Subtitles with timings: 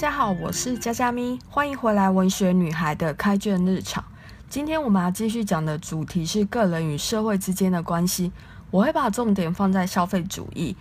[0.00, 4.02] 大家好，我是佳佳咪，欢迎回来文学女孩的开卷日常。
[4.48, 8.32] 今天我们要继续讲的主题是个人与社会之间的关系，
[8.70, 10.74] 我会把重点放在消费主义。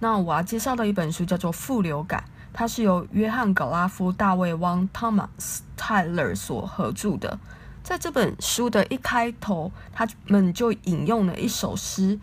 [0.00, 2.20] 那我要介绍的一本书叫做《富流感》，
[2.52, 7.38] 它是由约翰·格拉夫、大卫·汪、Thomas 泰勒所合著的。
[7.82, 12.20] 在这本书的一开头，他们就引用了一首诗，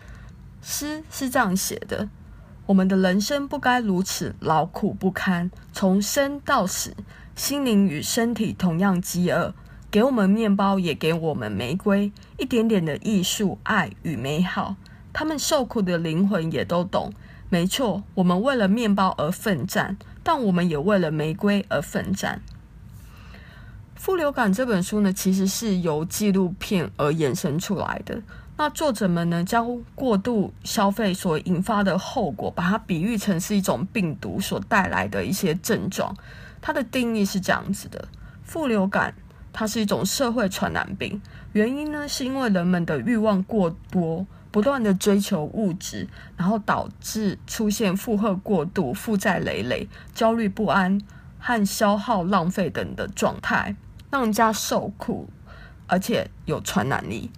[0.62, 2.08] 诗是这样写的。
[2.66, 6.96] 我们的人生不该如此劳苦不堪，从生到死，
[7.36, 9.52] 心灵与身体同样饥饿。
[9.90, 14.76] 给我们面包，也给我们玫瑰，一点点的艺术、爱与美好。
[15.12, 17.12] 他们受苦的灵魂也都懂。
[17.50, 22.40] 没错，我们为了面包而奋战，但我们也为了玫瑰而奋战。
[23.94, 28.22] 《副流感》这本书呢，其实是由纪录片而衍生出来的。
[28.56, 36.14] 那作者们呢，将过度消费所引发的后果，把它比喻成是一种病毒所带来的一些症状。
[36.62, 38.06] 它的定义是这样子的：
[38.44, 39.12] 副流感，
[39.52, 41.20] 它是一种社会传染病，
[41.52, 51.00] 原因呢，是因为人们的欲望过多，不断的追求物质，然后导致出现负荷过度、负债累累、焦虑不安
[51.40, 53.74] 和消耗浪费等的状态，
[54.12, 55.28] 让人家受苦，
[55.88, 57.32] 而且有传染力。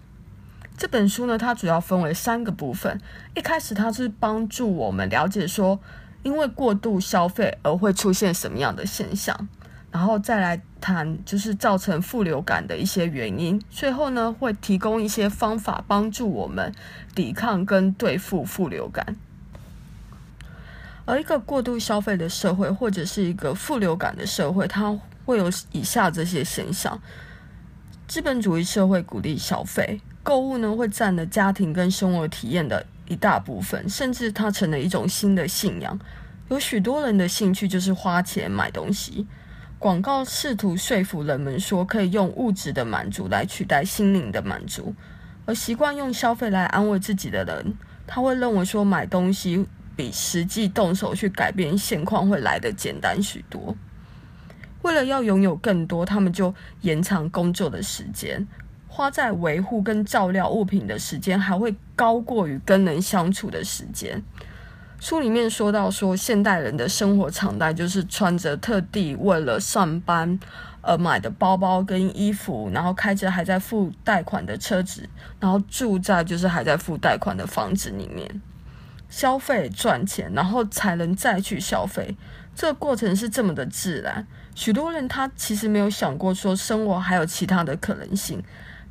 [0.76, 3.00] 这本书呢，它主要分为三个部分。
[3.34, 5.80] 一开始，它是帮助我们了解说，
[6.22, 9.48] 因为过度消费而会出现什么样的现象，
[9.90, 13.58] 然后再来谈就是造成富流感的一些原因。
[13.70, 16.70] 最后呢，会提供一些方法帮助我们
[17.14, 19.16] 抵抗跟对付富流感。
[21.06, 27.00] 而一个过度消费的社会，或者是一个富流感的社会，它会有以下这些现象：
[28.06, 30.02] 资本主义社会鼓励消费。
[30.26, 35.96] 购物呢，会占了家庭跟生活体验的一大部分，甚至它成了一种新的信仰。
[36.48, 39.24] 有许多人的兴趣就是花钱买东西。
[39.78, 44.92] 广告试图说服人们说，可以用物质的满足来取代心灵的满足。
[45.44, 53.76] 而习惯用消费来安慰自己的人，他会认为说，买东西比实际动手去改变现况会来得简单许多。
[54.82, 58.44] 为了要拥有更多，他们就延长工作的时间。
[58.96, 64.24] 花在维护跟照料物品的时间，还会高过于跟人相处的时间。
[64.98, 70.40] 书里面说到说，现代人的生活常态就是穿着特地为了上班
[70.80, 75.06] 而买的包包跟衣服，然后开着还在付贷款的车子，
[75.38, 78.40] 然后住在就是还在付贷款的房子里面，
[79.10, 82.16] 消费赚钱，然后才能再去消费。
[82.54, 88.42] 这个过程是这么的自然，许多人他其实没有想过说生活还有其他的可能性。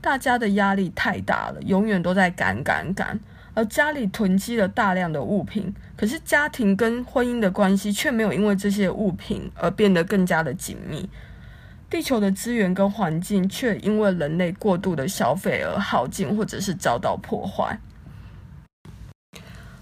[0.06, 3.20] 大家的压力太大了，永远都在赶赶赶，
[3.56, 11.10] 而家里囤积了大量的物品，可是家庭跟婚姻的关系却没有因为这些物品而变得更加的紧密。
[11.90, 17.80] 地球的资源跟环境却因为人类过度的消费而耗尽，或者是遭到破坏。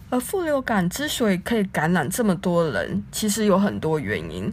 [0.09, 4.49] 而副流感之所以可以感染这么多人，其实有很多原因。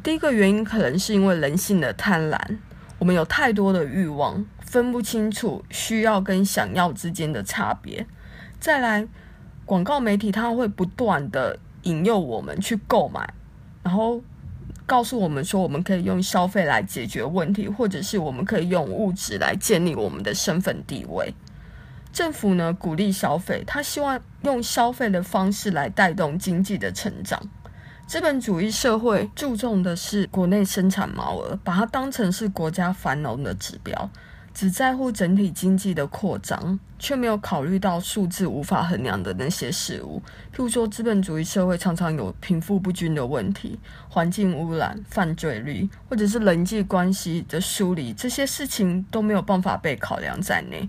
[0.00, 2.38] 第一个原因可能是因为人性的贪婪，
[3.00, 4.46] 我们有太多的欲望。
[4.68, 8.06] 分不清楚需要跟想要之间的差别。
[8.60, 9.08] 再来，
[9.64, 13.32] 广告媒体它会不断的引诱我们去购买，
[13.82, 14.22] 然后
[14.84, 21.34] 告诉我们说，我们可以用消费来解决问题，或者是我们可以用物质来建立我们的身份地位。
[22.12, 27.40] 政府呢，鼓励消费，他希望用消费的方式来带动经济的成长。
[28.06, 34.10] 资本主义社会注重的是国内生产毛额，把它当成是国家繁荣的指标。
[34.58, 40.20] 只在乎整体经济的扩张，却没有考虑到数字无法衡量的那些事物。
[40.52, 50.88] 譬如说，资本主义社会常常有贫富不均的问题、环境污染、犯罪率，或者是人际关系的疏离，这些事情都没有办法被考量在内。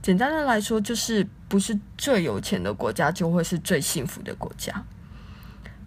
[0.00, 4.84] 简单的来说，就是不是最有钱的国家就会是最幸福的国家。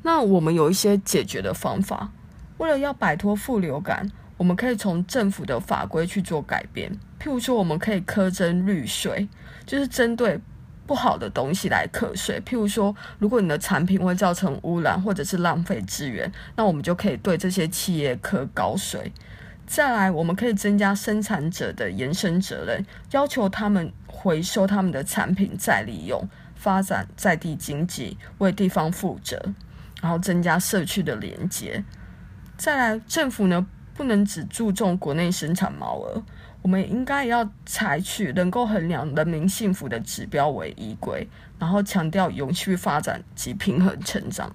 [0.03, 2.11] 那我们有一些解决的方法，
[2.57, 4.11] 为了要摆脱富流感。
[4.37, 9.27] 我们可以从政府的法规去做改变，譬如说，我们可以苛征绿税，
[9.65, 10.39] 就是针对
[10.85, 12.41] 不好的东西来课税。
[12.45, 19.11] 譬如说，如果你的产品会造成污染或者是浪费资源，那我们就可以对这些企业课高税。
[19.65, 29.41] 再来，我们可以增加生产者的延伸责任，要求他们回收他们的产品再利用，发展在地经济，为地方负责，
[30.01, 31.83] 然后增加社区的连接。
[32.57, 33.65] 再来，政府呢，
[33.95, 36.21] 不能只注重国内生产毛额，
[36.61, 41.27] 我们应该要采取能够衡量人民幸福的指标为依归，
[41.57, 44.53] 然后强调永续发展及平衡成长。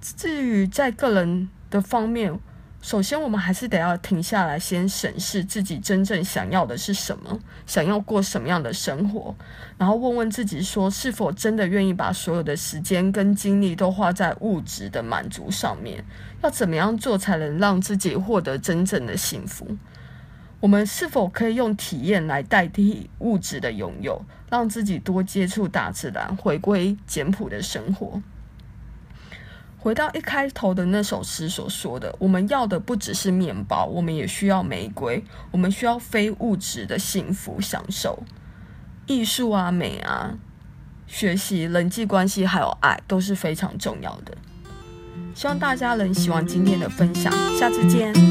[0.00, 2.38] 至于在个人的方面，
[2.82, 9.34] 首先我们还是得要停下来，先审视自己真正想要的是什么，想要过什么样的生活，
[9.76, 16.02] 然后问问自己说，是否真的愿意把所有的时间跟精力都花在物质的满足上面？
[16.42, 19.76] 要怎么样做才能让自己获得真正的幸福？
[20.58, 28.22] 我们是否可以用体验来代替物质的拥有，让自己多接触大自然，回归简朴的生活？
[29.82, 38.22] 回到一开头的那首诗所说的，我们要的不只是面包，我们也需要玫瑰，我们需要非物质的幸福享受，
[39.06, 40.34] 艺术啊、美啊、
[41.06, 44.36] 学习、人际关系还有爱都是非常重要的。
[45.34, 48.29] 希望大家能喜欢今天的分享，下次见。